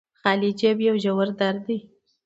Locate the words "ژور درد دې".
1.03-1.77